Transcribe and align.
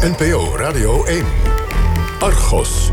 NPO 0.00 0.56
Radio 0.56 1.04
1. 1.04 1.24
Argos. 2.18 2.90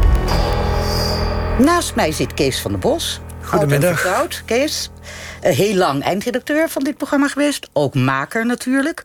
Naast 1.60 1.96
mij 1.96 2.12
zit 2.12 2.34
Kees 2.34 2.62
van 2.62 2.72
der 2.72 2.80
Bos. 2.80 3.20
Goedemiddag. 3.42 4.06
Oud 4.06 4.42
Kees. 4.46 4.90
Heel 5.42 5.76
lang 5.76 6.04
eindredacteur 6.04 6.70
van 6.70 6.84
dit 6.84 6.98
programma 6.98 7.28
geweest. 7.28 7.70
Ook 7.74 7.96
maker 7.96 8.46
natuurlijk. 8.46 9.04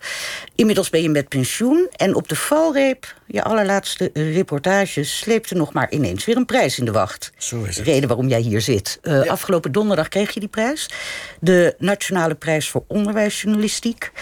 Inmiddels 0.55 0.91
ben 0.91 1.03
je 1.03 1.09
met 1.09 1.29
pensioen. 1.29 1.89
En 1.97 2.15
op 2.15 2.29
de 2.29 2.37
valreep, 2.37 3.15
je 3.27 3.43
allerlaatste 3.43 4.11
reportage... 4.13 5.05
sleepte 5.05 5.55
nog 5.55 5.73
maar 5.73 5.91
ineens 5.91 6.25
weer 6.25 6.37
een 6.37 6.47
prijs 6.47 6.79
in 6.79 6.85
de 6.85 6.93
wacht. 6.93 7.33
Zo 7.37 7.63
is 7.63 7.77
het. 7.77 7.87
Reden 7.87 8.09
waarom 8.09 8.29
jij 8.29 8.41
hier 8.41 8.61
zit. 8.61 8.99
Uh, 9.03 9.25
ja. 9.25 9.31
Afgelopen 9.31 9.73
donderdag 9.73 10.09
kreeg 10.09 10.31
je 10.31 10.41
die 10.41 10.49
prijs. 10.49 10.91
De 11.41 11.75
Nationale 11.79 12.35
Prijs 12.35 12.71
voor 12.71 12.85
Onderwijsjournalistiek. 12.87 14.13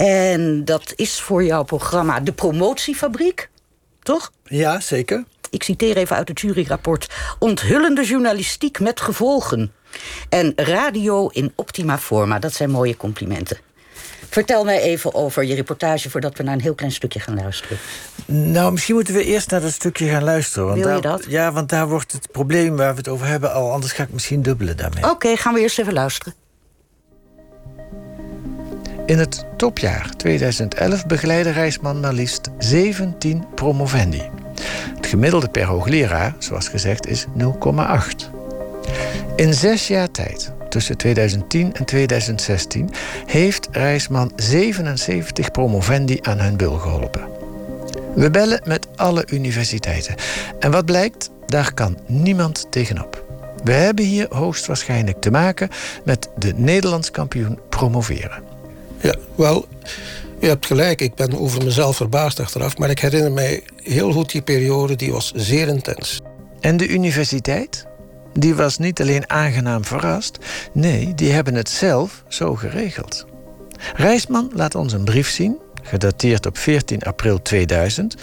En 0.00 0.64
dat 0.64 0.92
is 0.96 1.20
voor 1.20 1.44
jouw 1.44 1.62
programma 1.62 2.20
De 2.20 2.32
Promotiefabriek. 2.32 3.48
Toch? 4.02 4.32
Ja, 4.44 4.80
zeker. 4.80 5.24
Ik 5.50 5.62
citeer 5.62 5.96
even 5.96 6.16
uit 6.16 6.28
het 6.28 6.40
juryrapport. 6.40 7.14
Onthullende 7.38 8.04
journalistiek 8.04 8.80
met 8.80 9.00
gevolgen. 9.00 9.72
En 10.28 10.52
radio 10.56 11.28
in 11.28 11.52
optima 11.54 11.98
forma. 11.98 12.38
Dat 12.38 12.52
zijn 12.52 12.70
mooie 12.70 12.96
complimenten. 12.96 13.58
Vertel 14.30 14.64
mij 14.64 14.80
even 14.80 15.14
over 15.14 15.44
je 15.44 15.54
reportage 15.54 16.10
voordat 16.10 16.36
we 16.36 16.42
naar 16.42 16.54
een 16.54 16.60
heel 16.60 16.74
klein 16.74 16.92
stukje 16.92 17.20
gaan 17.20 17.34
luisteren. 17.34 17.78
Nou, 18.26 18.72
misschien 18.72 18.94
moeten 18.94 19.14
we 19.14 19.24
eerst 19.24 19.50
naar 19.50 19.60
dat 19.60 19.72
stukje 19.72 20.08
gaan 20.08 20.24
luisteren. 20.24 20.66
Want 20.66 20.78
Wil 20.78 20.94
je 20.94 21.00
daar, 21.00 21.12
dat? 21.12 21.24
Ja, 21.28 21.52
want 21.52 21.68
daar 21.68 21.88
wordt 21.88 22.12
het 22.12 22.32
probleem 22.32 22.76
waar 22.76 22.90
we 22.90 22.98
het 22.98 23.08
over 23.08 23.26
hebben 23.26 23.52
al. 23.52 23.72
Anders 23.72 23.92
ga 23.92 24.02
ik 24.02 24.12
misschien 24.12 24.42
dubbelen 24.42 24.76
daarmee. 24.76 25.02
Oké, 25.02 25.12
okay, 25.12 25.36
gaan 25.36 25.54
we 25.54 25.60
eerst 25.60 25.78
even 25.78 25.92
luisteren. 25.92 26.34
In 29.10 29.18
het 29.18 29.44
topjaar 29.56 30.10
2011 30.16 31.06
begeleidde 31.06 31.50
Reisman 31.50 32.00
maar 32.00 32.12
liefst 32.12 32.48
17 32.58 33.44
promovendi. 33.54 34.22
Het 34.96 35.06
gemiddelde 35.06 35.48
per 35.48 35.64
hoogleraar, 35.64 36.34
zoals 36.38 36.68
gezegd, 36.68 37.06
is 37.06 37.26
0,8. 37.26 37.34
In 39.36 39.54
zes 39.54 39.88
jaar 39.88 40.10
tijd, 40.10 40.52
tussen 40.68 40.96
2010 40.96 41.74
en 41.74 41.84
2016, 41.84 42.90
heeft 43.26 43.68
Reisman 43.70 44.32
77 44.36 45.50
promovendi 45.50 46.18
aan 46.22 46.40
hun 46.40 46.56
bul 46.56 46.76
geholpen. 46.76 47.28
We 48.14 48.30
bellen 48.30 48.60
met 48.64 48.86
alle 48.96 49.24
universiteiten. 49.30 50.14
En 50.58 50.70
wat 50.70 50.84
blijkt, 50.84 51.30
daar 51.46 51.74
kan 51.74 51.98
niemand 52.06 52.66
tegenop. 52.70 53.24
We 53.64 53.72
hebben 53.72 54.04
hier 54.04 54.26
hoogstwaarschijnlijk 54.28 55.20
te 55.20 55.30
maken 55.30 55.68
met 56.04 56.28
de 56.36 56.52
Nederlands 56.56 57.10
kampioen 57.10 57.58
promoveren. 57.68 58.58
Ja, 59.00 59.14
wel, 59.34 59.66
u 60.40 60.46
hebt 60.46 60.66
gelijk. 60.66 61.00
Ik 61.00 61.14
ben 61.14 61.38
over 61.38 61.64
mezelf 61.64 61.96
verbaasd 61.96 62.40
achteraf. 62.40 62.78
Maar 62.78 62.90
ik 62.90 62.98
herinner 62.98 63.32
mij 63.32 63.62
heel 63.76 64.12
goed 64.12 64.30
die 64.30 64.42
periode. 64.42 64.96
Die 64.96 65.12
was 65.12 65.32
zeer 65.34 65.68
intens. 65.68 66.20
En 66.60 66.76
de 66.76 66.88
universiteit? 66.88 67.86
Die 68.32 68.54
was 68.54 68.78
niet 68.78 69.00
alleen 69.00 69.30
aangenaam 69.30 69.84
verrast. 69.84 70.38
Nee, 70.72 71.14
die 71.14 71.32
hebben 71.32 71.54
het 71.54 71.68
zelf 71.68 72.24
zo 72.28 72.54
geregeld. 72.54 73.26
Reisman 73.94 74.50
laat 74.54 74.74
ons 74.74 74.92
een 74.92 75.04
brief 75.04 75.30
zien, 75.30 75.58
gedateerd 75.82 76.46
op 76.46 76.58
14 76.58 77.02
april 77.02 77.42
2000, 77.42 78.14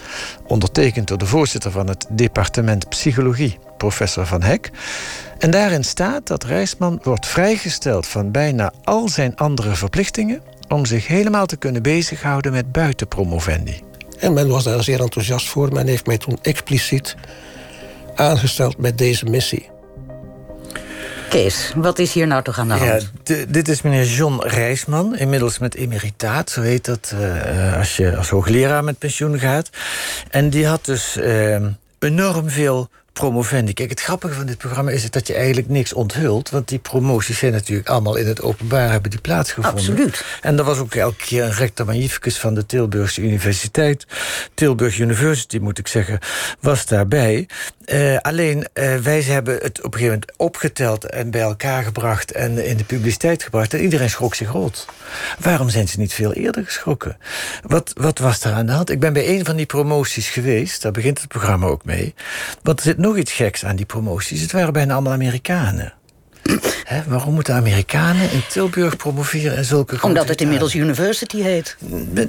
ondertekend 0.46 1.08
door 1.08 1.18
de 1.18 1.26
voorzitter 1.26 1.70
van 1.70 1.88
het 1.88 2.06
departement 2.10 2.88
Psychologie, 2.88 3.58
professor 3.76 4.26
Van 4.26 4.42
Hek. 4.42 4.70
En 5.38 5.50
daarin 5.50 5.84
staat 5.84 6.26
dat 6.26 6.44
Reisman 6.44 7.00
wordt 7.02 7.26
vrijgesteld 7.26 8.06
van 8.06 8.30
bijna 8.30 8.72
al 8.84 9.08
zijn 9.08 9.36
andere 9.36 9.74
verplichtingen 9.74 10.42
om 10.68 10.86
zich 10.86 11.06
helemaal 11.06 11.46
te 11.46 11.56
kunnen 11.56 11.82
bezighouden 11.82 12.52
met 12.52 12.72
buitenpromovendi. 12.72 13.80
En 14.18 14.32
men 14.32 14.48
was 14.48 14.64
daar 14.64 14.82
zeer 14.82 15.00
enthousiast 15.00 15.48
voor. 15.48 15.72
Men 15.72 15.86
heeft 15.86 16.06
mij 16.06 16.18
toen 16.18 16.38
expliciet 16.42 17.16
aangesteld 18.14 18.78
met 18.78 18.98
deze 18.98 19.24
missie. 19.24 19.68
Kees, 21.28 21.72
wat 21.76 21.98
is 21.98 22.12
hier 22.12 22.26
nou 22.26 22.42
toch 22.42 22.58
aan 22.58 22.68
de 22.68 22.74
hand? 22.74 23.12
Ja, 23.24 23.34
dit 23.48 23.68
is 23.68 23.82
meneer 23.82 24.04
John 24.04 24.40
Reisman, 24.40 25.16
inmiddels 25.16 25.58
met 25.58 25.74
emeritaat, 25.74 26.50
zo 26.50 26.60
heet 26.60 26.84
dat 26.84 27.12
uh, 27.14 27.76
als 27.76 27.96
je 27.96 28.16
als 28.16 28.28
hoogleraar 28.28 28.84
met 28.84 28.98
pensioen 28.98 29.38
gaat. 29.38 29.70
En 30.30 30.50
die 30.50 30.66
had 30.66 30.84
dus 30.84 31.16
uh, 31.16 31.56
enorm 31.98 32.50
veel 32.50 32.88
promovendi. 33.18 33.72
Kijk, 33.72 33.90
het 33.90 34.00
grappige 34.00 34.34
van 34.34 34.46
dit 34.46 34.58
programma 34.58 34.90
is 34.90 35.10
dat 35.10 35.26
je 35.26 35.34
eigenlijk 35.34 35.68
niks 35.68 35.92
onthult. 35.92 36.50
Want 36.50 36.68
die 36.68 36.78
promoties 36.78 37.38
zijn 37.38 37.52
natuurlijk 37.52 37.88
allemaal 37.88 38.16
in 38.16 38.26
het 38.26 38.42
openbaar 38.42 38.90
hebben 38.90 39.10
die 39.10 39.20
plaatsgevonden. 39.20 39.80
Absoluut. 39.80 40.24
En 40.40 40.58
er 40.58 40.64
was 40.64 40.78
ook 40.78 40.94
elke 40.94 41.24
keer 41.24 41.44
een 41.44 41.52
rector 41.52 41.86
magnificus 41.86 42.38
van 42.38 42.54
de 42.54 42.66
Tilburgse 42.66 43.20
Universiteit. 43.20 44.06
Tilburg 44.54 44.98
University, 44.98 45.58
moet 45.58 45.78
ik 45.78 45.88
zeggen, 45.88 46.18
was 46.60 46.86
daarbij. 46.86 47.48
Uh, 47.92 48.16
alleen, 48.16 48.66
uh, 48.74 48.96
wij 48.96 49.22
hebben 49.22 49.54
het 49.54 49.78
op 49.78 49.84
een 49.84 50.00
gegeven 50.00 50.20
moment 50.20 50.32
opgeteld 50.36 51.04
en 51.04 51.30
bij 51.30 51.40
elkaar 51.40 51.82
gebracht 51.82 52.32
en 52.32 52.66
in 52.66 52.76
de 52.76 52.84
publiciteit 52.84 53.42
gebracht. 53.42 53.74
En 53.74 53.80
iedereen 53.80 54.10
schrok 54.10 54.34
zich 54.34 54.50
rot. 54.50 54.86
Waarom 55.38 55.68
zijn 55.68 55.88
ze 55.88 55.98
niet 55.98 56.12
veel 56.12 56.32
eerder 56.32 56.64
geschrokken? 56.64 57.16
Wat, 57.62 57.92
wat 57.94 58.18
was 58.18 58.44
er 58.44 58.52
aan 58.52 58.66
de 58.66 58.72
hand? 58.72 58.90
Ik 58.90 59.00
ben 59.00 59.12
bij 59.12 59.28
een 59.28 59.44
van 59.44 59.56
die 59.56 59.66
promoties 59.66 60.28
geweest. 60.28 60.82
Daar 60.82 60.92
begint 60.92 61.18
het 61.18 61.28
programma 61.28 61.66
ook 61.66 61.84
mee. 61.84 62.14
Want 62.62 62.78
er 62.78 62.84
zit 62.84 62.98
nog 62.98 63.16
iets 63.16 63.32
geks 63.32 63.64
aan 63.64 63.76
die 63.76 63.86
promoties. 63.86 64.40
Het 64.40 64.52
waren 64.52 64.72
bijna 64.72 64.92
allemaal 64.92 65.12
Amerikanen. 65.12 65.92
He, 66.88 67.02
waarom 67.06 67.34
moeten 67.34 67.54
Amerikanen 67.54 68.30
in 68.30 68.42
Tilburg 68.48 68.96
promoveren 68.96 69.56
en 69.56 69.64
zulke 69.64 69.98
Omdat 70.02 70.28
het 70.28 70.40
inmiddels 70.40 70.74
university 70.74 71.40
heet. 71.40 71.76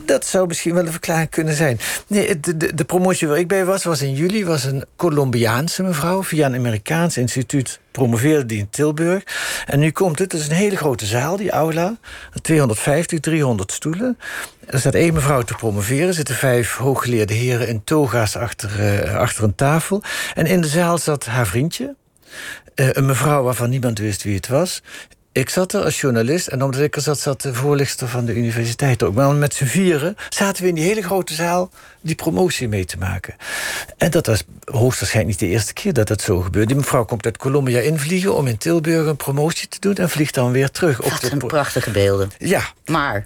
Dat 0.05 0.25
zou 0.25 0.47
misschien 0.47 0.73
wel 0.73 0.85
een 0.85 0.91
verklaring 0.91 1.29
kunnen 1.29 1.55
zijn. 1.55 1.79
Nee, 2.07 2.39
de, 2.39 2.57
de, 2.57 2.75
de, 2.75 2.83
promotie 2.83 3.27
waar 3.27 3.37
ik 3.37 3.47
bij 3.47 3.65
was, 3.65 3.83
was 3.83 4.01
in 4.01 4.13
juli. 4.13 4.45
Was 4.45 4.63
een 4.63 4.85
Colombiaanse 4.95 5.83
mevrouw 5.83 6.23
via 6.23 6.45
een 6.45 6.55
Amerikaans 6.55 7.17
instituut 7.17 7.79
promoveerde 7.91 8.45
die 8.45 8.57
in 8.57 8.69
Tilburg. 8.69 9.23
En 9.65 9.79
nu 9.79 9.91
komt 9.91 10.19
het, 10.19 10.31
het 10.31 10.41
is 10.41 10.47
een 10.47 10.55
hele 10.55 10.77
grote 10.77 11.05
zaal, 11.05 11.37
die 11.37 11.51
aula. 11.51 11.97
250, 12.41 13.19
300 13.19 13.71
stoelen. 13.71 14.17
Er 14.65 14.79
staat 14.79 14.95
één 14.95 15.13
mevrouw 15.13 15.41
te 15.41 15.53
promoveren. 15.53 16.07
Er 16.07 16.13
zitten 16.13 16.35
vijf 16.35 16.75
hooggeleerde 16.75 17.33
heren 17.33 17.67
in 17.67 17.83
toga's 17.83 18.35
achter, 18.35 18.69
uh, 18.79 19.15
achter 19.15 19.43
een 19.43 19.55
tafel. 19.55 20.03
En 20.33 20.45
in 20.45 20.61
de 20.61 20.67
zaal 20.67 20.97
zat 20.97 21.25
haar 21.25 21.47
vriendje. 21.47 21.95
Uh, 22.75 22.89
een 22.91 23.05
mevrouw 23.05 23.43
waarvan 23.43 23.69
niemand 23.69 23.99
wist 23.99 24.23
wie 24.23 24.35
het 24.35 24.47
was. 24.47 24.81
Ik 25.31 25.49
zat 25.49 25.73
er 25.73 25.83
als 25.83 26.01
journalist 26.01 26.47
en 26.47 26.63
omdat 26.63 26.81
ik 26.81 26.95
er 26.95 27.01
zat, 27.01 27.19
zat 27.19 27.41
de 27.41 27.53
voorlichter 27.53 28.07
van 28.07 28.25
de 28.25 28.35
universiteit 28.35 29.03
ook. 29.03 29.13
Maar 29.13 29.33
met 29.33 29.53
z'n 29.53 29.65
vieren 29.65 30.15
zaten 30.29 30.63
we 30.63 30.69
in 30.69 30.75
die 30.75 30.83
hele 30.83 31.01
grote 31.01 31.33
zaal 31.33 31.71
die 32.01 32.15
promotie 32.15 32.67
mee 32.67 32.85
te 32.85 32.97
maken. 32.97 33.35
En 33.97 34.11
dat 34.11 34.25
was 34.25 34.43
hoogstwaarschijnlijk 34.63 35.39
niet 35.39 35.49
de 35.49 35.55
eerste 35.55 35.73
keer 35.73 35.93
dat 35.93 36.07
dat 36.07 36.21
zo 36.21 36.41
gebeurde. 36.41 36.67
Die 36.67 36.75
mevrouw 36.75 37.05
komt 37.05 37.25
uit 37.25 37.37
Colombia 37.37 37.79
invliegen 37.79 38.35
om 38.35 38.47
in 38.47 38.57
Tilburg 38.57 39.07
een 39.07 39.15
promotie 39.15 39.67
te 39.67 39.79
doen 39.79 39.95
en 39.95 40.09
vliegt 40.09 40.33
dan 40.33 40.51
weer 40.51 40.71
terug. 40.71 41.01
Dat 41.01 41.21
zijn 41.21 41.37
prachtige 41.37 41.91
beelden. 41.91 42.31
Ja. 42.37 42.61
Maar 42.85 43.25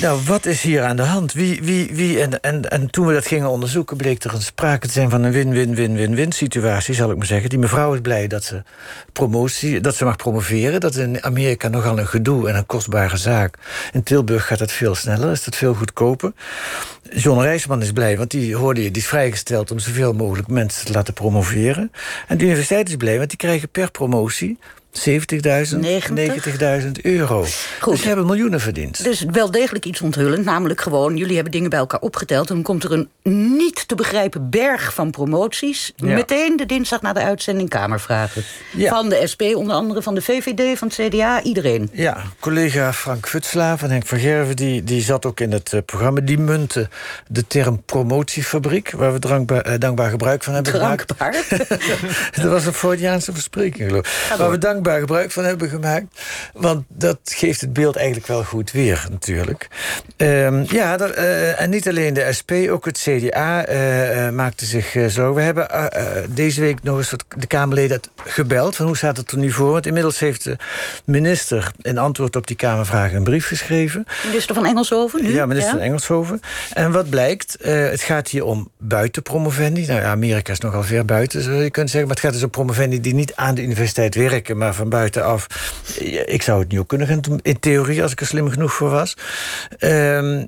nou, 0.00 0.20
wat 0.26 0.46
is 0.46 0.62
hier 0.62 0.82
aan 0.82 0.96
de 0.96 1.02
hand? 1.02 1.32
Wie, 1.32 1.62
wie, 1.62 1.88
wie 1.92 2.20
en, 2.20 2.40
en, 2.40 2.70
en 2.70 2.90
toen 2.90 3.06
we 3.06 3.12
dat 3.12 3.26
gingen 3.26 3.48
onderzoeken, 3.48 3.96
bleek 3.96 4.24
er 4.24 4.34
een 4.34 4.42
sprake 4.42 4.86
te 4.86 4.92
zijn 4.92 5.10
van 5.10 5.22
een 5.22 5.32
win-win-win-win-win 5.32 6.32
situatie, 6.32 6.94
zal 6.94 7.10
ik 7.10 7.16
maar 7.16 7.26
zeggen. 7.26 7.48
Die 7.48 7.58
mevrouw 7.58 7.94
is 7.94 8.00
blij 8.00 8.26
dat 8.26 8.44
ze 8.44 8.62
promotie, 9.12 9.80
dat 9.80 9.96
ze 9.96 10.04
mag 10.04 10.16
promoveren. 10.16 10.80
Dat 10.80 10.90
is 10.94 11.02
in 11.02 11.22
Amerika 11.22 11.68
nogal 11.68 11.98
een 11.98 12.06
gedoe 12.06 12.48
en 12.48 12.56
een 12.56 12.66
kostbare 12.66 13.16
zaak. 13.16 13.54
In 13.92 14.02
Tilburg 14.02 14.46
gaat 14.46 14.58
het 14.58 14.72
veel 14.72 14.94
sneller, 14.94 15.30
is 15.30 15.44
het 15.44 15.56
veel 15.56 15.74
goedkoper. 15.74 16.32
John 17.14 17.40
Reisman 17.40 17.82
is 17.82 17.92
blij, 17.92 18.16
want 18.16 18.30
die 18.30 18.56
hoorde 18.56 18.82
je, 18.82 18.90
die 18.90 19.02
is 19.02 19.08
vrijgesteld 19.08 19.70
om 19.70 19.78
zoveel 19.78 20.12
mogelijk 20.12 20.48
mensen 20.48 20.86
te 20.86 20.92
laten 20.92 21.14
promoveren. 21.14 21.92
En 22.28 22.38
de 22.38 22.44
universiteit 22.44 22.88
is 22.88 22.96
blij, 22.96 23.16
want 23.16 23.28
die 23.28 23.38
krijgen 23.38 23.68
per 23.68 23.90
promotie 23.90 24.58
70.000, 24.92 25.02
90.000 25.78 26.90
euro. 27.02 27.44
Goed. 27.80 27.92
Dus 27.92 28.00
ze 28.00 28.06
hebben 28.06 28.26
miljoenen 28.26 28.60
verdiend. 28.60 29.04
Dus 29.04 29.24
wel 29.30 29.50
degelijk 29.50 29.84
iets 29.84 30.00
onthullend. 30.00 30.44
Namelijk 30.44 30.80
gewoon, 30.80 31.16
jullie 31.16 31.34
hebben 31.34 31.52
dingen 31.52 31.70
bij 31.70 31.78
elkaar 31.78 32.00
opgeteld... 32.00 32.48
en 32.48 32.54
dan 32.54 32.64
komt 32.64 32.84
er 32.84 32.92
een 32.92 33.08
niet 33.56 33.88
te 33.88 33.94
begrijpen 33.94 34.50
berg 34.50 34.94
van 34.94 35.10
promoties. 35.10 35.92
Ja. 35.96 36.14
Meteen 36.14 36.56
de 36.56 36.66
dinsdag 36.66 37.02
na 37.02 37.12
de 37.12 37.20
uitzending 37.20 37.68
Kamervragen. 37.68 38.42
Ja. 38.70 38.90
Van 38.90 39.08
de 39.08 39.26
SP, 39.32 39.42
onder 39.54 39.74
andere 39.74 40.02
van 40.02 40.14
de 40.14 40.22
VVD, 40.22 40.78
van 40.78 40.88
het 40.88 41.08
CDA, 41.08 41.42
iedereen. 41.42 41.90
Ja, 41.92 42.22
collega 42.40 42.92
Frank 42.92 43.28
Futsla 43.28 43.78
van 43.78 43.90
Henk 43.90 44.06
van 44.06 44.18
Gerven... 44.18 44.56
die, 44.56 44.84
die 44.84 45.02
zat 45.02 45.26
ook 45.26 45.40
in 45.40 45.52
het 45.52 45.72
uh, 45.72 45.80
programma. 45.86 46.20
Die 46.20 46.38
munte 46.38 46.88
de 47.28 47.46
term 47.46 47.82
promotiefabriek... 47.84 48.90
waar 48.90 49.12
we 49.12 49.18
dankbaar, 49.18 49.68
uh, 49.68 49.74
dankbaar 49.78 50.10
gebruik 50.10 50.42
van 50.42 50.54
hebben 50.54 50.72
Drankbaar? 50.72 51.34
gemaakt. 51.34 51.68
Dat 52.42 52.50
was 52.50 52.66
een 52.66 52.72
Freudiaanse 52.72 53.32
verspreking, 53.32 53.88
geloof 53.88 54.28
ik. 54.30 54.36
Waar 54.36 54.50
we 54.50 54.58
dank 54.58 54.79
dankbaar 54.82 55.00
gebruik 55.00 55.30
van 55.30 55.44
hebben 55.44 55.68
gemaakt. 55.68 56.06
Want 56.54 56.84
dat 56.88 57.18
geeft 57.24 57.60
het 57.60 57.72
beeld 57.72 57.96
eigenlijk 57.96 58.26
wel 58.26 58.44
goed 58.44 58.70
weer, 58.70 59.06
natuurlijk. 59.10 59.68
Ehm, 60.16 60.64
ja, 60.66 60.98
uh, 61.00 61.60
en 61.60 61.70
niet 61.70 61.88
alleen 61.88 62.14
de 62.14 62.32
SP, 62.38 62.52
ook 62.70 62.84
het 62.84 62.98
CDA 62.98 63.68
uh, 63.68 64.30
maakte 64.30 64.64
zich 64.64 64.96
zorgen. 65.06 65.34
We 65.34 65.40
hebben 65.40 65.68
deze 66.34 66.60
week 66.60 66.82
nog 66.82 66.98
eens 66.98 67.10
wat 67.10 67.24
de 67.38 67.46
Kamerleden 67.46 68.00
gebeld. 68.24 68.76
Van 68.76 68.86
hoe 68.86 68.96
staat 68.96 69.16
het 69.16 69.30
er 69.30 69.38
nu 69.38 69.50
voor? 69.50 69.72
Want 69.72 69.86
inmiddels 69.86 70.18
heeft 70.18 70.44
de 70.44 70.56
minister 71.04 71.72
in 71.82 71.98
antwoord 71.98 72.36
op 72.36 72.46
die 72.46 72.56
Kamervragen 72.56 73.16
een 73.16 73.24
brief 73.24 73.46
geschreven. 73.46 74.04
Minister 74.26 74.54
van 74.54 74.66
Engelshoven 74.66 75.22
nu? 75.22 75.32
Ja, 75.32 75.46
minister 75.46 75.72
van 75.72 75.82
Engelshoven. 75.82 76.40
En 76.72 76.92
wat 76.92 77.10
blijkt, 77.10 77.56
het 77.60 78.02
gaat 78.02 78.28
hier 78.28 78.44
om 78.44 78.70
buitenpromovendi. 78.78 79.86
Nou 79.86 80.00
ja, 80.00 80.10
Amerika 80.10 80.52
is 80.52 80.60
nogal 80.60 80.82
ver 80.82 81.04
buiten, 81.04 81.42
zou 81.42 81.62
je 81.62 81.70
kunnen 81.70 81.90
zeggen. 81.90 82.08
Maar 82.08 82.16
het 82.16 82.24
gaat 82.24 82.32
dus 82.32 82.42
om 82.42 82.50
promovendi 82.50 83.00
die 83.00 83.14
niet 83.14 83.34
aan 83.34 83.54
de 83.54 83.62
universiteit 83.62 84.14
werken, 84.14 84.56
maar 84.56 84.69
van 84.74 84.88
buitenaf. 84.88 85.46
Ik 86.24 86.42
zou 86.42 86.60
het 86.60 86.72
nu 86.72 86.78
ook 86.78 86.88
kunnen 86.88 87.06
gaan 87.06 87.20
doen, 87.20 87.40
in 87.42 87.60
theorie, 87.60 88.02
als 88.02 88.12
ik 88.12 88.20
er 88.20 88.26
slim 88.26 88.50
genoeg 88.50 88.72
voor 88.72 88.90
was. 88.90 89.16
Uh, 89.78 90.42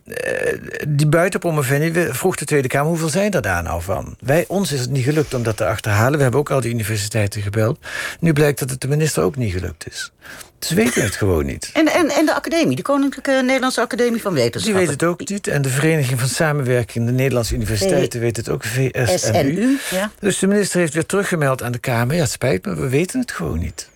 die 0.88 1.06
buitenpromovendi, 1.06 2.08
vroeg 2.12 2.36
de 2.36 2.44
Tweede 2.44 2.68
Kamer, 2.68 2.88
hoeveel 2.88 3.08
zijn 3.08 3.32
er 3.32 3.42
daar 3.42 3.62
nou 3.62 3.82
van? 3.82 4.16
Wij, 4.20 4.44
ons 4.48 4.72
is 4.72 4.80
het 4.80 4.90
niet 4.90 5.04
gelukt 5.04 5.34
om 5.34 5.42
dat 5.42 5.56
te 5.56 5.66
achterhalen. 5.66 6.16
We 6.16 6.22
hebben 6.22 6.40
ook 6.40 6.50
al 6.50 6.60
die 6.60 6.70
universiteiten 6.70 7.42
gebeld. 7.42 7.78
Nu 8.20 8.32
blijkt 8.32 8.58
dat 8.58 8.70
het 8.70 8.80
de 8.80 8.88
minister 8.88 9.22
ook 9.22 9.36
niet 9.36 9.52
gelukt 9.52 9.86
is. 9.90 10.12
Ze 10.58 10.74
weten 10.74 11.02
het 11.02 11.16
gewoon 11.16 11.46
niet. 11.46 11.70
En, 11.72 11.88
en, 11.88 12.08
en 12.08 12.26
de 12.26 12.34
academie, 12.34 12.76
de 12.76 12.82
Koninklijke 12.82 13.42
Nederlandse 13.44 13.80
Academie 13.80 14.20
van 14.20 14.32
Wetenschappen? 14.32 14.80
Die 14.80 14.88
weet 14.88 15.00
het 15.00 15.10
ook 15.10 15.28
niet. 15.28 15.46
En 15.46 15.62
de 15.62 15.68
Vereniging 15.68 16.20
van 16.20 16.28
Samenwerking, 16.28 17.06
de 17.06 17.12
Nederlandse 17.12 17.54
universiteiten, 17.54 18.20
weet 18.20 18.36
het 18.36 18.48
ook. 18.48 18.64
VSNU. 18.64 19.78
Ja. 19.90 20.10
Dus 20.18 20.38
de 20.38 20.46
minister 20.46 20.80
heeft 20.80 20.94
weer 20.94 21.06
teruggemeld 21.06 21.62
aan 21.62 21.72
de 21.72 21.78
Kamer. 21.78 22.14
Ja, 22.14 22.22
het 22.22 22.30
spijt 22.30 22.64
me, 22.64 22.74
we 22.74 22.88
weten 22.88 23.20
het 23.20 23.32
gewoon 23.32 23.58
niet. 23.58 23.90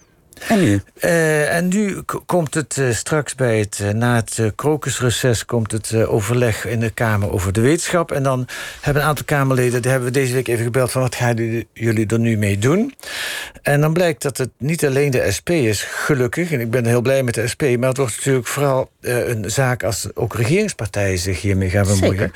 En 0.49 0.61
nu? 0.61 0.81
Uh, 1.01 1.55
en 1.55 1.69
nu 1.69 2.03
komt 2.27 2.55
het 2.55 2.77
uh, 2.77 2.93
straks 2.93 3.35
bij 3.35 3.59
het, 3.59 3.79
uh, 3.83 3.91
na 3.91 4.15
het 4.15 4.53
krokusreces... 4.55 5.45
komt 5.45 5.73
het 5.73 5.95
overleg 5.95 6.67
in 6.67 6.81
de 6.81 6.91
Kamer 6.91 7.33
over 7.33 7.53
de 7.53 7.61
wetenschap. 7.61 8.13
En 8.13 8.23
dan 8.23 8.49
hebben 8.81 9.03
een 9.03 9.09
aantal 9.09 9.25
Kamerleden... 9.25 9.83
die 9.83 9.91
hebben 9.91 10.09
we 10.09 10.19
deze 10.19 10.33
week 10.33 10.49
even 10.49 10.65
gebeld 10.65 10.91
van... 10.91 11.03
wat 11.03 11.15
gaan 11.15 11.65
jullie 11.73 12.07
er 12.07 12.19
nu 12.19 12.37
mee 12.37 12.59
doen? 12.59 12.95
En 13.63 13.81
dan 13.81 13.93
blijkt 13.93 14.23
dat 14.23 14.39
het 14.39 14.51
niet 14.59 14.87
alleen 14.87 15.11
de 15.11 15.33
SP 15.37 15.51
is, 15.51 15.83
gelukkig... 15.83 16.53
en 16.53 16.61
ik 16.61 16.71
ben 16.71 16.87
heel 16.87 17.01
blij 17.01 17.23
met 17.23 17.35
de 17.35 17.49
SP... 17.53 17.63
maar 17.63 17.89
het 17.89 17.97
wordt 17.97 18.17
natuurlijk 18.17 18.47
vooral 18.47 18.91
een 19.01 19.51
zaak... 19.51 19.83
als 19.83 20.09
ook 20.15 20.35
regeringspartijen 20.35 21.19
zich 21.19 21.41
hiermee 21.41 21.71
gaan 21.71 21.87
bemoeien. 21.87 22.33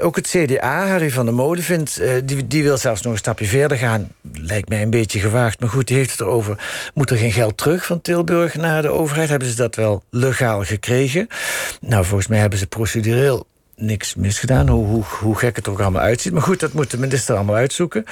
Ook 0.00 0.16
het 0.16 0.28
CDA, 0.28 0.86
Harry 0.86 1.10
van 1.10 1.24
der 1.24 1.34
Molen, 1.34 1.62
vindt... 1.62 2.00
die, 2.24 2.46
die 2.46 2.62
wil 2.62 2.78
zelfs 2.78 3.02
nog 3.02 3.12
een 3.12 3.18
stapje 3.18 3.46
verder 3.46 3.78
gaan. 3.78 4.08
Lijkt 4.32 4.68
mij 4.68 4.82
een 4.82 4.90
beetje 4.90 5.20
gewaagd, 5.20 5.60
maar 5.60 5.68
goed, 5.68 5.86
die 5.86 5.96
heeft 5.96 6.10
het 6.10 6.20
erover 6.20 6.58
moet 6.94 7.10
er 7.10 7.16
geen 7.16 7.32
geld 7.32 7.56
terug 7.56 7.86
van 7.86 8.00
Tilburg 8.00 8.54
naar 8.54 8.82
de 8.82 8.88
overheid? 8.88 9.28
Hebben 9.28 9.48
ze 9.48 9.56
dat 9.56 9.74
wel 9.74 10.02
legaal 10.10 10.64
gekregen? 10.64 11.28
Nou, 11.80 12.04
volgens 12.04 12.28
mij 12.28 12.38
hebben 12.38 12.58
ze 12.58 12.66
procedureel 12.66 13.46
niks 13.76 14.14
misgedaan, 14.14 14.68
hoe, 14.68 14.86
hoe, 14.86 15.04
hoe 15.04 15.38
gek 15.38 15.56
het 15.56 15.66
er 15.66 15.72
ook 15.72 15.80
allemaal 15.80 16.02
uitziet. 16.02 16.32
Maar 16.32 16.42
goed, 16.42 16.60
dat 16.60 16.72
moet 16.72 16.90
de 16.90 16.98
minister 16.98 17.34
allemaal 17.34 17.54
uitzoeken. 17.54 18.04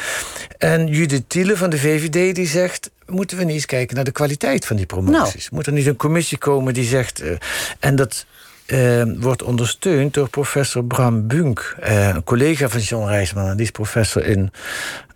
En 0.59 0.87
Judith 0.87 1.29
Thiele 1.29 1.57
van 1.57 1.71
de 1.71 1.79
VVD 1.79 2.35
die 2.35 2.47
zegt... 2.47 2.91
moeten 3.07 3.37
we 3.37 3.45
niet 3.45 3.55
eens 3.55 3.67
kijken 3.67 3.95
naar 3.97 4.05
de 4.05 4.13
kwaliteit 4.13 4.67
van 4.67 4.77
die 4.77 4.87
promoties? 4.87 5.43
Nou. 5.43 5.55
Moet 5.55 5.67
er 5.67 5.73
niet 5.73 5.87
een 5.87 5.97
commissie 5.97 6.39
komen 6.39 6.75
die 6.75 6.85
zegt... 6.85 7.23
Uh, 7.23 7.37
en 7.81 7.97
dat 7.97 8.27
uh, 8.73 9.03
wordt 9.17 9.43
ondersteund 9.43 10.15
door 10.15 10.29
professor 10.29 10.85
Bram 10.85 11.27
Bunk... 11.27 11.77
Uh, 11.83 12.09
een 12.09 12.25
collega 12.25 12.69
van 12.69 12.81
John 12.81 13.09
Rijsman. 13.09 13.49
En 13.49 13.57
die 13.57 13.65
is 13.65 13.71
professor 13.71 14.27
in 14.27 14.51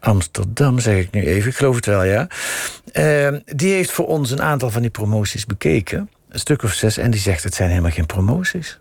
Amsterdam, 0.01 0.79
zeg 0.79 0.97
ik 0.97 1.11
nu 1.11 1.27
even. 1.27 1.51
Ik 1.51 1.57
geloof 1.57 1.77
het 1.77 1.87
wel, 1.87 2.05
ja. 2.05 2.29
Uh, 2.93 3.29
die 3.45 3.73
heeft 3.73 3.91
voor 3.91 4.07
ons 4.07 4.31
een 4.31 4.43
aantal 4.43 4.71
van 4.71 4.83
die 4.83 4.91
promoties 4.91 5.47
bekeken. 5.47 6.11
Een 6.29 6.39
stuk 6.39 6.63
of 6.63 6.73
zes. 6.73 6.99
En 6.99 7.11
die 7.11 7.21
zegt, 7.21 7.43
het 7.45 7.55
zijn 7.55 7.69
helemaal 7.69 7.91
geen 7.91 8.07
promoties. 8.07 8.79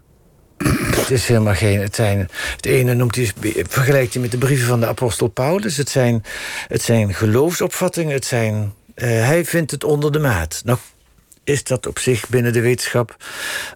Het 0.96 1.12
is 1.12 1.28
helemaal 1.28 1.56
geen. 1.56 1.80
Het, 1.80 1.96
zijn, 1.96 2.30
het 2.56 2.66
ene 2.66 2.94
noemt 2.94 3.16
hij, 3.16 3.32
vergelijkt 3.68 4.14
hij 4.14 4.22
met 4.22 4.32
de 4.32 4.38
brieven 4.38 4.68
van 4.68 4.80
de 4.80 4.88
apostel 4.88 5.28
Paulus. 5.28 5.78
Het 5.78 5.90
zijn, 5.90 6.24
het 6.68 6.82
zijn 6.82 7.14
geloofsopvattingen. 7.14 8.14
Het 8.14 8.26
zijn, 8.26 8.74
uh, 8.96 9.08
hij 9.08 9.46
vindt 9.46 9.72
het 9.72 9.84
onder 9.84 10.12
de 10.12 10.20
maat. 10.20 10.62
Nou 10.66 10.78
is 11.46 11.64
dat 11.64 11.88
op 11.88 12.00
zich 12.00 12.30
binnen 12.30 12.54
de 12.54 12.62
wetenschap 12.62 13.16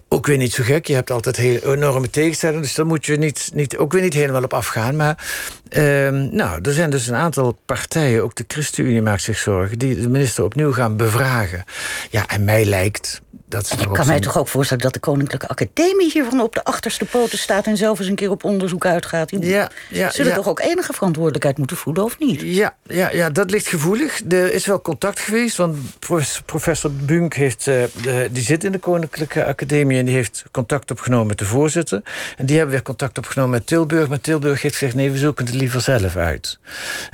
ook 0.08 0.28
weer 0.28 0.38
niet 0.38 0.54
zo 0.54 0.64
gek. 0.64 0.88
Je 0.88 0.94
hebt 0.94 1.12
altijd 1.12 1.36
heel 1.36 1.74
enorme 1.74 2.10
tegenstellingen, 2.10 2.62
dus 2.62 2.74
daar 2.74 2.86
moet 2.86 3.06
je 3.06 3.18
niet, 3.18 3.52
niet, 3.54 3.78
ook 3.78 3.92
weer 3.92 4.02
niet 4.02 4.14
helemaal 4.14 4.44
op 4.44 4.54
afgaan. 4.54 4.96
Maar 4.96 5.28
uh, 5.70 6.10
nou, 6.10 6.60
er 6.62 6.74
zijn 6.74 6.90
dus 6.90 7.08
een 7.08 7.16
aantal 7.16 7.60
partijen, 7.66 8.24
ook 8.24 8.36
de 8.36 8.46
ChristenUnie 8.48 9.02
maakt 9.02 9.22
zich 9.22 9.38
zorgen, 9.38 9.80
die 9.80 10.02
de 10.02 10.10
minister 10.10 10.44
opnieuw 10.44 10.72
gaan 10.72 10.98
bevragen. 10.98 11.64
Ja, 12.10 12.28
en 12.28 12.44
mij 12.44 12.66
lijkt 12.66 13.22
dat 13.50 13.76
ik 13.80 13.88
kan 13.92 14.08
mij 14.08 14.20
toch 14.20 14.38
ook 14.38 14.48
voorstellen 14.48 14.84
dat 14.84 14.94
de 14.94 15.00
Koninklijke 15.00 15.48
Academie 15.48 16.12
hiervan 16.12 16.42
op 16.42 16.54
de 16.54 16.64
achterste 16.64 17.06
poten 17.06 17.38
staat 17.38 17.66
en 17.66 17.78
zelf 17.78 18.00
eens 18.00 18.08
een 18.08 18.16
keer 18.16 18.32
op 18.32 18.44
onderzoek 18.44 18.86
uitgaat. 18.86 19.30
Die 19.30 19.46
ja, 19.46 19.70
ja, 19.90 20.12
zullen 20.12 20.34
toch 20.34 20.48
ook 20.48 20.60
enige 20.60 20.94
verantwoordelijkheid 20.94 21.58
moeten 21.58 21.78
voelen, 21.78 22.04
of 22.04 22.20
niet? 22.20 22.42
Ja, 22.42 22.76
ja, 22.84 23.12
ja, 23.12 23.30
dat 23.30 23.52
ligt 23.52 23.68
gevoelig. 23.68 24.22
Er 24.30 24.54
is 24.54 24.66
wel 24.66 24.82
contact 24.82 25.20
geweest, 25.20 25.58
want 25.58 25.78
professor 26.46 26.92
Bunk 26.92 27.34
heeft, 27.34 27.68
uh, 27.68 27.84
de, 28.02 28.30
die 28.32 28.44
zit 28.44 28.64
in 28.64 28.72
de 28.72 28.80
Koninklijke 28.80 29.46
Academie 29.46 29.98
en 29.98 30.06
die 30.06 30.16
heeft 30.16 30.44
contact 30.52 30.92
opgenomen 30.92 31.28
met 31.28 31.38
de 31.38 31.46
voorzitter. 31.46 32.02
En 32.38 32.46
die 32.46 32.56
hebben 32.56 32.76
weer 32.76 32.84
contact 32.84 33.18
opgenomen 33.18 33.52
met 33.52 33.68
Tilburg. 33.68 34.08
Maar 34.08 34.22
Tilburg 34.22 34.62
heeft 34.62 34.76
gezegd: 34.76 34.96
nee, 34.96 35.12
we 35.12 35.18
zoeken 35.18 35.46
het 35.46 35.54
liever 35.54 35.82
zelf 35.82 36.16
uit. 36.16 36.60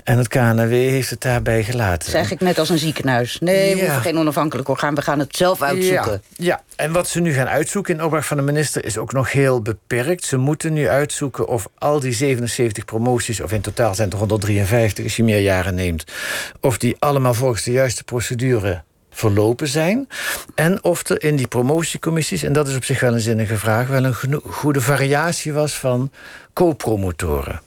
En 0.03 0.17
het 0.17 0.27
KNW 0.27 0.71
heeft 0.71 1.09
het 1.09 1.21
daarbij 1.21 1.63
gelaten. 1.63 2.11
Zeg 2.11 2.31
ik 2.31 2.39
net 2.39 2.59
als 2.59 2.69
een 2.69 2.77
ziekenhuis. 2.77 3.39
Nee, 3.39 3.75
we 3.75 3.81
hoeven 3.81 4.01
geen 4.01 4.17
onafhankelijk 4.17 4.69
orgaan, 4.69 4.95
we 4.95 5.01
gaan 5.01 5.19
het 5.19 5.35
zelf 5.35 5.61
uitzoeken. 5.61 6.21
Ja, 6.37 6.61
en 6.75 6.91
wat 6.91 7.07
ze 7.07 7.19
nu 7.19 7.33
gaan 7.33 7.47
uitzoeken 7.47 7.93
in 7.93 8.03
opdracht 8.03 8.27
van 8.27 8.37
de 8.37 8.43
minister 8.43 8.85
is 8.85 8.97
ook 8.97 9.13
nog 9.13 9.31
heel 9.31 9.61
beperkt. 9.61 10.23
Ze 10.23 10.37
moeten 10.37 10.73
nu 10.73 10.87
uitzoeken 10.87 11.47
of 11.47 11.69
al 11.77 11.99
die 11.99 12.13
77 12.13 12.85
promoties, 12.85 13.41
of 13.41 13.51
in 13.51 13.61
totaal 13.61 13.95
zijn 13.95 14.09
het 14.09 14.17
153 14.17 15.03
als 15.03 15.15
je 15.15 15.23
meer 15.23 15.39
jaren 15.39 15.75
neemt, 15.75 16.03
of 16.61 16.77
die 16.77 16.95
allemaal 16.99 17.33
volgens 17.33 17.63
de 17.63 17.71
juiste 17.71 18.03
procedure 18.03 18.83
verlopen 19.09 19.67
zijn. 19.67 20.07
En 20.55 20.83
of 20.83 21.09
er 21.09 21.23
in 21.23 21.35
die 21.35 21.47
promotiecommissies, 21.47 22.43
en 22.43 22.53
dat 22.53 22.67
is 22.67 22.75
op 22.75 22.83
zich 22.83 22.99
wel 22.99 23.13
een 23.13 23.19
zinnige 23.19 23.57
vraag, 23.57 23.87
wel 23.87 24.03
een 24.03 24.41
goede 24.43 24.81
variatie 24.81 25.53
was 25.53 25.73
van 25.73 26.11
co-promotoren. 26.53 27.61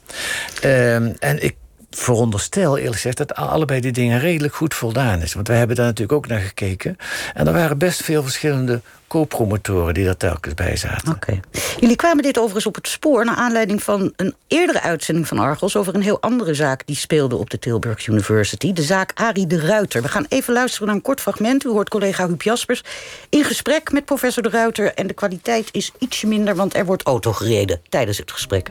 Um, 0.64 1.16
en 1.19 1.43
ik 1.43 1.56
veronderstel 1.99 2.77
eerlijk 2.77 2.95
gezegd 2.95 3.17
dat 3.17 3.35
allebei 3.35 3.81
die 3.81 3.93
dingen 3.93 4.21
redelijk 4.21 4.55
goed 4.55 4.75
voldaan 4.75 5.23
is. 5.23 5.35
Want 5.35 5.49
wij 5.49 5.56
hebben 5.56 5.77
daar 5.77 5.87
natuurlijk 5.87 6.19
ook 6.19 6.27
naar 6.27 6.41
gekeken. 6.41 6.97
En 7.35 7.47
er 7.47 7.53
waren 7.53 7.79
best 7.79 8.03
veel 8.03 8.23
verschillende 8.23 8.81
co-promotoren 9.09 9.95
die 9.95 10.05
daar 10.05 10.17
telkens 10.17 10.55
bij 10.55 10.77
zaten. 10.77 11.12
Oké. 11.15 11.41
Jullie 11.81 11.97
kwamen 11.97 12.23
dit 12.23 12.39
overigens 12.39 12.67
op 12.67 12.75
het 12.75 12.89
spoor... 12.89 13.25
naar 13.25 13.35
aanleiding 13.35 13.83
van 13.83 14.12
een 14.17 14.35
eerdere 14.47 14.81
uitzending 14.81 15.29
van 15.29 15.39
Argos... 15.39 15.77
over 15.77 15.95
een 15.95 16.03
heel 16.03 16.21
andere 16.21 16.55
zaak 16.55 16.83
die 16.87 16.97
speelde 16.97 17.37
op 17.37 17.50
de 17.50 17.59
Tilburg 17.59 18.06
University. 18.06 18.73
De 18.73 18.83
zaak 18.83 19.12
Arie 19.15 19.47
de 19.47 19.61
Ruiter. 19.61 20.03
We 20.03 20.09
gaan 20.09 20.27
even 20.29 20.53
luisteren 20.53 20.87
naar 20.87 20.97
een 20.97 21.03
kort 21.03 21.21
fragment. 21.21 21.65
U 21.65 21.69
hoort 21.69 21.89
collega 21.89 22.27
Huub 22.27 22.43
Jaspers 22.43 22.85
in 23.29 23.45
gesprek 23.45 23.93
met 23.93 24.05
professor 24.05 24.43
de 24.43 24.49
Ruiter... 24.49 24.95
en 24.95 25.06
de 25.06 25.15
kwaliteit 25.15 25.69
is 25.73 25.93
ietsje 25.99 26.27
minder, 26.27 26.55
want 26.55 26.77
er 26.77 26.85
wordt 26.85 27.03
auto 27.03 27.33
gereden 27.33 27.81
tijdens 27.89 28.19
het 28.19 28.33
gesprek. 28.33 28.71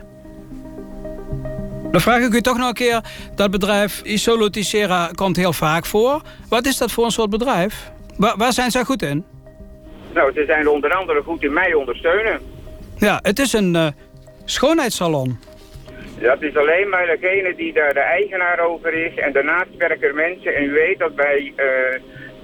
Dan 1.90 2.00
vraag 2.00 2.22
ik 2.22 2.32
u 2.32 2.40
toch 2.40 2.58
nog 2.58 2.68
een 2.68 2.74
keer. 2.74 3.00
Dat 3.34 3.50
bedrijf 3.50 4.02
Isoloticera 4.02 5.10
komt 5.14 5.36
heel 5.36 5.52
vaak 5.52 5.86
voor. 5.86 6.22
Wat 6.48 6.66
is 6.66 6.76
dat 6.78 6.92
voor 6.92 7.04
een 7.04 7.10
soort 7.10 7.30
bedrijf? 7.30 7.90
Waar, 8.16 8.36
waar 8.36 8.52
zijn 8.52 8.70
zij 8.70 8.84
goed 8.84 9.02
in? 9.02 9.24
Nou, 10.14 10.32
ze 10.32 10.44
zijn 10.46 10.68
onder 10.68 10.90
andere 10.90 11.22
goed 11.22 11.42
in 11.42 11.52
mij 11.52 11.74
ondersteunen. 11.74 12.40
Ja, 12.96 13.18
het 13.22 13.38
is 13.38 13.52
een 13.52 13.74
uh, 13.74 13.86
schoonheidssalon. 14.44 15.38
Dat 16.20 16.42
is 16.42 16.56
alleen 16.56 16.88
maar 16.88 17.06
degene 17.06 17.54
die 17.56 17.72
daar 17.72 17.94
de 17.94 18.00
eigenaar 18.00 18.60
over 18.60 18.94
is. 18.94 19.14
En 19.14 19.32
daarnaast 19.32 19.76
werken 19.78 20.08
er 20.08 20.14
mensen. 20.14 20.54
En 20.54 20.64
u 20.64 20.72
weet 20.72 20.98
dat 20.98 21.14
bij 21.14 21.52
uh, 21.56 21.64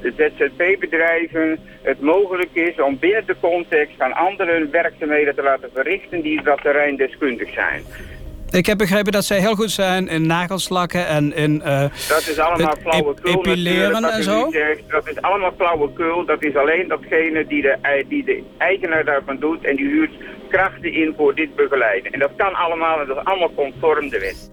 de 0.01 0.13
ZZP-bedrijven 0.17 1.59
het 1.83 2.01
mogelijk 2.01 2.51
is 2.53 2.81
om 2.81 2.99
binnen 2.99 3.27
de 3.27 3.37
context 3.41 3.95
van 3.97 4.13
andere 4.13 4.69
werkzaamheden 4.71 5.35
te 5.35 5.43
laten 5.43 5.71
verrichten 5.75 6.21
die 6.21 6.43
dat 6.43 6.61
terrein 6.63 6.97
deskundig 6.97 7.53
zijn. 7.53 7.83
Ik 8.55 8.67
heb 8.67 8.79
begrepen 8.79 9.13
dat 9.13 9.25
zij 9.25 9.39
heel 9.39 9.55
goed 9.55 9.71
zijn 9.71 10.09
in 10.09 10.27
nagelslakken 10.27 11.07
en 11.07 11.35
in 11.35 11.63
uh, 11.65 11.81
Dat 12.09 12.29
is 12.29 12.39
allemaal 12.39 12.77
flauwekul. 12.81 13.33
Epileren 13.33 14.05
en 14.05 14.23
zo? 14.23 14.51
dat 14.89 15.09
is 15.09 15.21
allemaal 15.21 15.53
flauwekul. 15.57 16.27
Dat 16.27 16.43
is 16.43 16.57
alleen 16.57 16.89
datgene 16.89 17.47
die 17.47 17.63
de, 17.63 18.05
die 18.09 18.25
de 18.25 18.43
eigenaar 18.59 19.05
daarvan 19.05 19.37
doet. 19.39 19.65
En 19.65 19.77
die 19.77 19.87
huurt 19.87 20.11
krachten 20.49 20.93
in 20.93 21.15
voor 21.17 21.35
dit 21.35 21.57
begeleiden. 21.57 22.13
En 22.13 22.19
dat 22.19 22.31
kan 22.37 22.55
allemaal 22.55 23.01
en 23.01 23.07
dat 23.07 23.17
is 23.17 23.25
allemaal 23.25 23.55
conform 23.55 24.09
de 24.09 24.19
wet. 24.19 24.51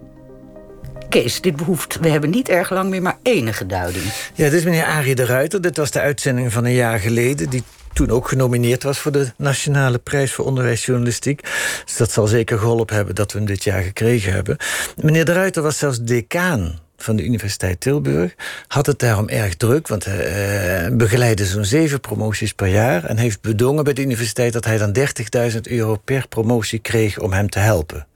Kees, 1.10 1.42
dit 1.42 1.56
behoeft, 1.56 2.00
we 2.00 2.10
hebben 2.10 2.30
niet 2.30 2.50
erg 2.50 2.70
lang 2.70 2.90
meer, 2.90 3.02
maar 3.02 3.18
enige 3.24 3.66
duiding. 3.66 4.04
Ja, 4.34 4.44
dit 4.44 4.54
is 4.54 4.64
meneer 4.64 4.86
Arie 4.86 5.16
de 5.16 5.26
Ruiter. 5.26 5.62
Dit 5.62 5.78
was 5.78 5.92
de 5.92 6.00
uitzending 6.00 6.52
van 6.52 6.66
een 6.66 6.74
jaar 6.74 7.00
geleden. 7.00 7.50
Die 7.50 7.64
toen 7.94 8.10
ook 8.10 8.28
genomineerd 8.28 8.84
was 8.84 9.00
voor 9.00 9.12
de 9.12 9.32
Nationale 9.38 9.98
Prijs 9.98 10.34
voor 10.34 10.46
Onderwijsjournalistiek. 10.46 11.42
Dus 11.86 11.98
dat 11.98 12.12
zal 12.12 12.28
zeker 12.28 12.58
geholpen 12.58 12.96
hebben 12.96 13.16
dat 13.16 13.32
we 13.32 13.38
hem 13.38 13.48
dit 13.48 13.64
jaar 13.64 13.82
gekregen 13.84 14.34
hebben. 14.34 14.58
Meneer 15.02 15.26
de 15.26 15.34
Ruiter 15.34 15.62
was 15.62 15.78
zelfs 15.78 16.02
decaan 16.02 16.80
van 16.98 17.16
de 17.16 17.24
Universiteit 17.24 17.80
Tilburg. 17.82 18.36
Had 18.68 18.86
het 18.86 19.00
daarom 19.00 19.28
erg 19.30 19.56
druk, 19.56 19.88
want 19.88 20.06
hij 20.06 20.90
uh, 20.90 20.96
begeleidde 20.98 21.46
zo'n 21.46 21.66
zeven 21.66 22.00
promoties 22.00 22.54
per 22.54 22.68
jaar. 22.68 23.04
En 23.04 23.18
heeft 23.18 23.42
bedongen 23.42 23.84
bij 23.84 23.94
de 23.94 24.02
universiteit 24.02 24.54
dat 24.54 24.66
hij 24.66 24.78
dan 24.78 24.96
30.000 25.52 25.60
euro 25.62 25.96
per 26.06 26.28
promotie 26.28 26.80
kreeg 26.80 27.20
om 27.20 27.34
hem 27.34 27.50
te 27.50 27.60
helpen. 27.60 28.08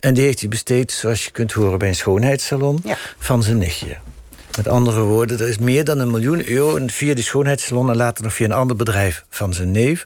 En 0.00 0.14
die 0.14 0.24
heeft 0.24 0.40
hij 0.40 0.48
besteed, 0.48 0.92
zoals 0.92 1.24
je 1.24 1.30
kunt 1.30 1.52
horen, 1.52 1.78
bij 1.78 1.88
een 1.88 1.94
schoonheidssalon 1.94 2.80
Ja. 2.84 2.96
van 3.18 3.42
zijn 3.42 3.58
nichtje. 3.58 3.96
Met 4.56 4.68
andere 4.68 5.00
woorden, 5.00 5.40
er 5.40 5.48
is 5.48 5.58
meer 5.58 5.84
dan 5.84 5.98
een 5.98 6.10
miljoen 6.10 6.48
euro 6.48 6.76
en 6.76 6.90
via 6.90 7.14
die 7.14 7.24
schoonheidssalon 7.24 7.90
en 7.90 7.96
later 7.96 8.24
nog 8.24 8.34
via 8.34 8.46
een 8.46 8.52
ander 8.52 8.76
bedrijf 8.76 9.24
van 9.28 9.54
zijn 9.54 9.70
neef, 9.70 10.04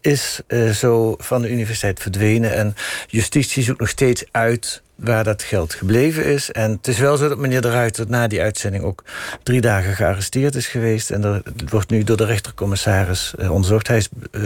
is 0.00 0.40
eh, 0.46 0.70
zo 0.70 1.14
van 1.18 1.42
de 1.42 1.50
universiteit 1.50 2.00
verdwenen. 2.00 2.54
En 2.54 2.74
justitie 3.06 3.62
zoekt 3.62 3.80
nog 3.80 3.88
steeds 3.88 4.24
uit 4.30 4.82
waar 4.98 5.24
dat 5.24 5.42
geld 5.42 5.74
gebleven 5.74 6.24
is. 6.24 6.52
En 6.52 6.70
het 6.70 6.88
is 6.88 6.98
wel 6.98 7.16
zo 7.16 7.28
dat 7.28 7.38
meneer 7.38 7.60
de 7.60 7.70
Ruiter 7.70 8.04
na 8.08 8.26
die 8.26 8.40
uitzending 8.40 8.84
ook 8.84 9.04
drie 9.42 9.60
dagen 9.60 9.94
gearresteerd 9.94 10.54
is 10.54 10.66
geweest. 10.66 11.10
En 11.10 11.24
er 11.24 11.42
wordt 11.68 11.90
nu 11.90 12.04
door 12.04 12.16
de 12.16 12.24
rechtercommissaris 12.24 13.34
eh, 13.38 13.52
onderzocht. 13.52 13.88
Hij 13.88 13.96
is 13.96 14.08
eh, 14.30 14.40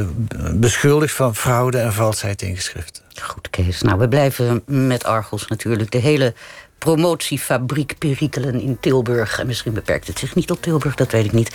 beschuldigd 0.55 1.15
van 1.15 1.35
fraude 1.35 1.79
en 1.79 1.93
valsheid 1.93 2.43
in 2.43 2.57
geschriften. 2.57 3.03
Goed, 3.21 3.51
Kees. 3.51 3.83
Nou, 3.83 3.99
we 3.99 4.09
blijven 4.09 4.63
met 4.67 5.05
Argos 5.05 5.47
natuurlijk. 5.49 5.91
De 5.91 5.99
hele 5.99 6.35
promotiefabriek 6.79 7.99
Perikelen 7.99 8.61
in 8.61 8.77
Tilburg. 8.81 9.39
En 9.39 9.47
misschien 9.47 9.73
beperkt 9.73 10.07
het 10.07 10.19
zich 10.19 10.35
niet 10.35 10.47
tot 10.47 10.63
Tilburg, 10.63 10.95
dat 10.95 11.11
weet 11.13 11.25
ik 11.25 11.33
niet. 11.33 11.51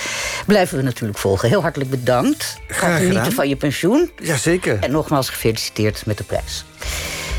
Blijven 0.45 0.77
we 0.77 0.83
natuurlijk 0.83 1.19
volgen. 1.19 1.49
Heel 1.49 1.61
hartelijk 1.61 1.89
bedankt. 1.89 2.57
Graag 2.67 2.97
genieten 2.97 3.31
van 3.31 3.49
je 3.49 3.55
pensioen. 3.55 4.11
Jazeker. 4.23 4.79
En 4.79 4.91
nogmaals 4.91 5.29
gefeliciteerd 5.29 6.05
met 6.05 6.17
de 6.17 6.23
prijs. 6.23 6.65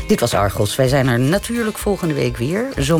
Dit 0.09 0.19
was 0.19 0.33
Argos. 0.33 0.75
Wij 0.75 0.87
zijn 0.87 1.07
er 1.07 1.19
natuurlijk 1.19 1.77
volgende 1.77 2.13
week 2.13 2.37
weer. 2.37 2.67
Zo 2.79 2.97